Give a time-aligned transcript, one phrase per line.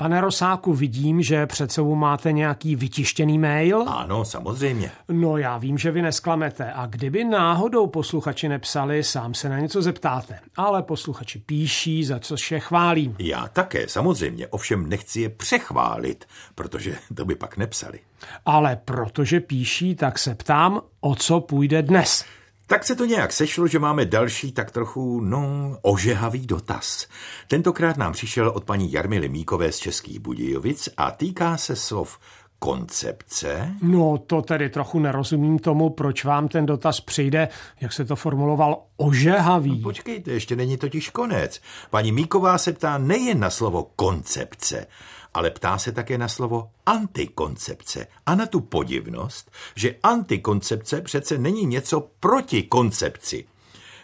[0.00, 3.84] Pane Rosáku, vidím, že před sebou máte nějaký vytištěný mail.
[3.88, 4.90] Ano, samozřejmě.
[5.08, 9.82] No já vím, že vy nesklamete a kdyby náhodou posluchači nepsali, sám se na něco
[9.82, 10.38] zeptáte.
[10.56, 13.16] Ale posluchači píší, za co je chválím.
[13.18, 16.24] Já také, samozřejmě, ovšem nechci je přechválit,
[16.54, 18.00] protože to by pak nepsali.
[18.46, 22.24] Ale protože píší, tak se ptám, o co půjde dnes.
[22.68, 27.06] Tak se to nějak sešlo, že máme další tak trochu, no, ožehavý dotaz.
[27.48, 32.18] Tentokrát nám přišel od paní Jarmily Míkové z Českých Budějovic a týká se slov
[32.58, 33.74] koncepce.
[33.82, 37.48] No, to tedy trochu nerozumím tomu, proč vám ten dotaz přijde,
[37.80, 39.76] jak se to formuloval, ožehavý.
[39.76, 41.60] No, počkejte, ještě není totiž konec.
[41.90, 44.86] Paní Míková se ptá nejen na slovo koncepce,
[45.34, 51.66] ale ptá se také na slovo antikoncepce a na tu podivnost, že antikoncepce přece není
[51.66, 53.44] něco proti koncepci.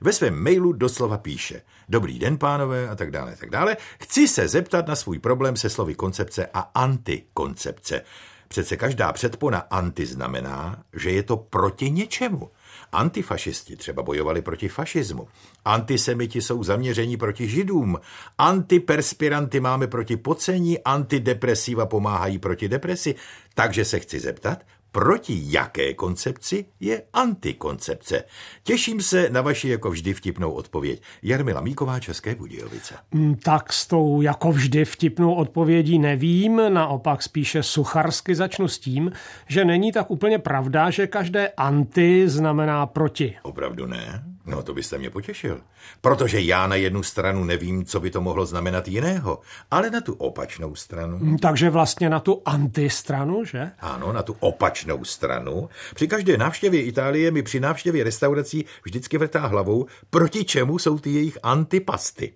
[0.00, 3.76] Ve svém mailu doslova píše Dobrý den, pánové, a tak dále, tak dále.
[4.00, 8.02] Chci se zeptat na svůj problém se slovy koncepce a antikoncepce.
[8.48, 12.50] Přece každá předpona anti znamená, že je to proti něčemu.
[12.92, 15.28] Antifašisti třeba bojovali proti fašismu.
[15.64, 17.98] Antisemiti jsou zaměření proti židům.
[18.38, 23.14] Antiperspiranty máme proti pocení, antidepresiva pomáhají proti depresi.
[23.54, 24.58] Takže se chci zeptat,
[24.92, 28.24] proti jaké koncepci je antikoncepce.
[28.62, 31.02] Těším se na vaši jako vždy vtipnou odpověď.
[31.22, 32.94] Jarmila Míková, České Budějovice.
[33.10, 39.12] Mm, tak s tou jako vždy vtipnou odpovědí nevím, naopak spíše sucharsky začnu s tím,
[39.46, 43.36] že není tak úplně pravda, že každé anti znamená proti.
[43.42, 44.31] Opravdu ne?
[44.46, 45.60] No to byste mě potěšil.
[46.00, 49.40] Protože já na jednu stranu nevím, co by to mohlo znamenat jiného,
[49.70, 51.18] ale na tu opačnou stranu.
[51.18, 53.70] Mm, takže vlastně na tu antistranu, že?
[53.78, 55.68] Ano, na tu opačnou stranu.
[55.94, 61.10] Při každé návštěvě Itálie mi při návštěvě restaurací vždycky vrtá hlavou, proti čemu jsou ty
[61.10, 62.34] jejich antipasty.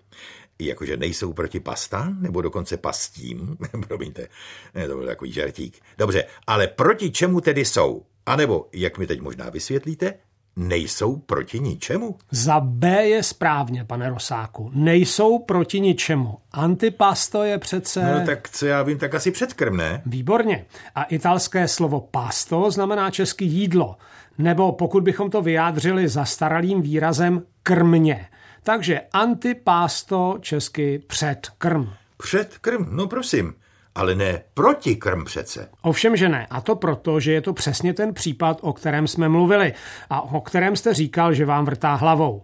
[0.58, 3.56] Jakože nejsou proti pastám, nebo dokonce pastím.
[3.88, 4.28] Promiňte,
[4.74, 5.80] ne, to byl takový žartík.
[5.98, 8.02] Dobře, ale proti čemu tedy jsou?
[8.26, 10.14] A nebo, jak mi teď možná vysvětlíte,
[10.56, 12.16] nejsou proti ničemu?
[12.30, 14.70] Za B je správně, pane Rosáku.
[14.74, 16.38] Nejsou proti ničemu.
[16.52, 18.18] Antipasto je přece...
[18.20, 20.02] No tak co já vím, tak asi předkrm, ne?
[20.06, 20.64] Výborně.
[20.94, 23.96] A italské slovo pasto znamená český jídlo.
[24.38, 28.28] Nebo pokud bychom to vyjádřili zastaralým výrazem krmně.
[28.62, 31.90] Takže antipasto česky předkrm.
[32.16, 33.54] Předkrm, no prosím
[33.96, 35.68] ale ne proti krm přece.
[35.82, 36.46] Ovšem, že ne.
[36.50, 39.72] A to proto, že je to přesně ten případ, o kterém jsme mluvili
[40.10, 42.42] a o kterém jste říkal, že vám vrtá hlavou.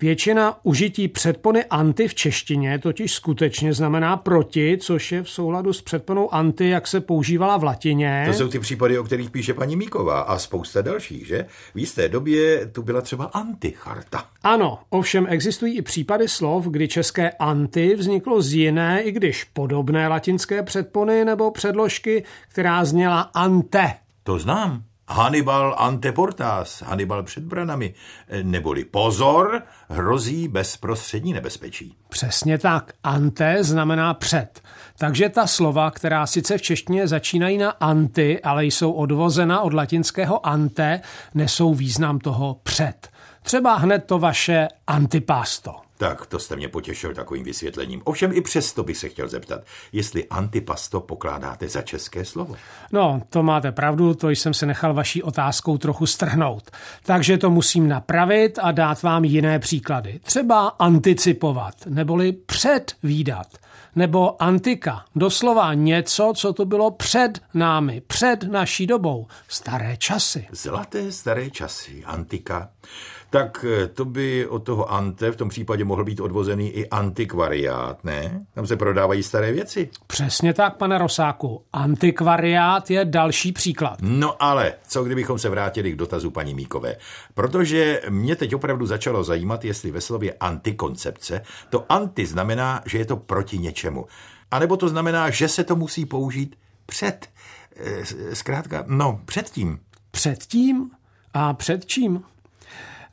[0.00, 5.82] Většina užití předpony anti v češtině totiž skutečně znamená proti, což je v souladu s
[5.82, 8.24] předponou anti, jak se používala v latině.
[8.26, 11.46] To jsou ty případy, o kterých píše paní Míková a spousta dalších, že?
[11.74, 14.24] V jisté době tu byla třeba anticharta.
[14.42, 20.08] Ano, ovšem existují i případy slov, kdy české anti vzniklo z jiné, i když podobné
[20.08, 23.94] latinské předpony nebo předložky, která zněla ante.
[24.22, 24.82] To znám.
[25.08, 27.94] Hannibal anteportas, Hannibal před branami,
[28.42, 31.96] neboli pozor, hrozí bezprostřední nebezpečí.
[32.08, 32.92] Přesně tak.
[33.04, 34.62] Ante znamená před.
[34.98, 40.46] Takže ta slova, která sice v češtině začínají na anti, ale jsou odvozena od latinského
[40.46, 41.00] ante,
[41.34, 43.08] nesou význam toho před.
[43.42, 45.85] Třeba hned to vaše antipasto.
[45.98, 48.02] Tak to jste mě potěšil takovým vysvětlením.
[48.04, 49.60] Ovšem i přesto bych se chtěl zeptat,
[49.92, 52.56] jestli antipasto pokládáte za české slovo.
[52.92, 56.70] No, to máte pravdu, to jsem se nechal vaší otázkou trochu strhnout.
[57.02, 60.20] Takže to musím napravit a dát vám jiné příklady.
[60.22, 63.46] Třeba anticipovat, neboli předvídat.
[63.96, 69.26] Nebo antika, doslova něco, co to bylo před námi, před naší dobou.
[69.48, 70.46] Staré časy.
[70.52, 72.68] Zlaté staré časy, antika
[73.30, 78.04] tak eh, to by od toho ante v tom případě mohl být odvozený i antikvariát,
[78.04, 78.46] ne?
[78.54, 79.88] Tam se prodávají staré věci.
[80.06, 81.62] Přesně tak, pane Rosáku.
[81.72, 83.98] Antikvariát je další příklad.
[84.02, 86.96] No ale, co kdybychom se vrátili k dotazu paní Míkové?
[87.34, 93.04] Protože mě teď opravdu začalo zajímat, jestli ve slově antikoncepce to anti znamená, že je
[93.04, 94.06] to proti něčemu.
[94.50, 97.28] A nebo to znamená, že se to musí použít před.
[97.76, 99.78] Eh, zkrátka, no, předtím.
[100.10, 100.90] Předtím?
[101.34, 102.22] A před čím?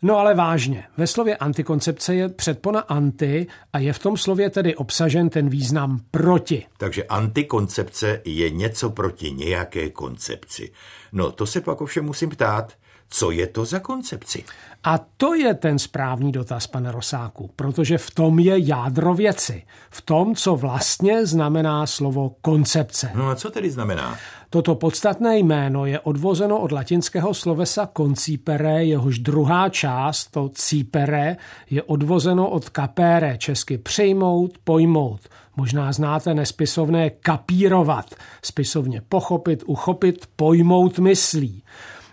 [0.05, 4.75] No ale vážně, ve slově antikoncepce je předpona anti a je v tom slově tedy
[4.75, 6.65] obsažen ten význam proti.
[6.77, 10.71] Takže antikoncepce je něco proti nějaké koncepci.
[11.13, 12.73] No to se pak ovšem musím ptát,
[13.09, 14.43] co je to za koncepci?
[14.83, 19.63] A to je ten správný dotaz, pane Rosáku, protože v tom je jádro věci.
[19.89, 23.11] V tom, co vlastně znamená slovo koncepce.
[23.15, 24.17] No a co tedy znamená?
[24.49, 31.37] Toto podstatné jméno je odvozeno od latinského slovesa concipere, jehož druhá část, to cipere,
[31.69, 35.21] je odvozeno od capere, česky přejmout, pojmout.
[35.55, 41.63] Možná znáte nespisovné kapírovat, spisovně pochopit, uchopit, pojmout myslí.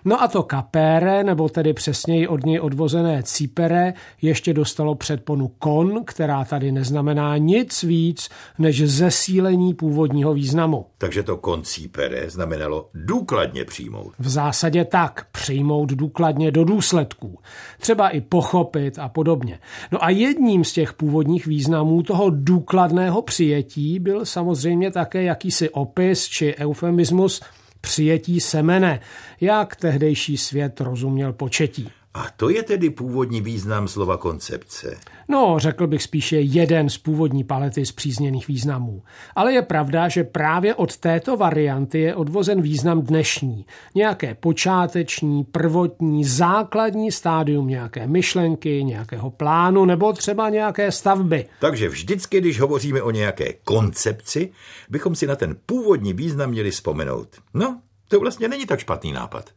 [0.05, 6.05] No a to kapére, nebo tedy přesněji od něj odvozené cipere, ještě dostalo předponu kon,
[6.05, 8.29] která tady neznamená nic víc
[8.59, 10.87] než zesílení původního významu.
[10.99, 14.13] Takže to koncípere znamenalo důkladně přijmout.
[14.19, 17.39] V zásadě tak, přijmout důkladně do důsledků.
[17.81, 19.59] Třeba i pochopit a podobně.
[19.93, 26.29] No a jedním z těch původních významů toho důkladného přijetí byl samozřejmě také jakýsi opis
[26.29, 27.41] či eufemismus
[27.81, 29.01] přijetí semene,
[29.41, 31.91] jak tehdejší svět rozuměl početí.
[32.15, 34.99] A to je tedy původní význam slova koncepce.
[35.29, 39.03] No, řekl bych spíše jeden z původní palety zpřízněných významů.
[39.37, 43.67] Ale je pravda, že právě od této varianty je odvozen význam dnešní.
[43.95, 51.47] Nějaké počáteční, prvotní, základní stádium nějaké myšlenky, nějakého plánu nebo třeba nějaké stavby.
[51.61, 54.53] Takže vždycky, když hovoříme o nějaké koncepci,
[54.89, 57.29] bychom si na ten původní význam měli vzpomenout.
[57.55, 59.51] No, to vlastně není tak špatný nápad.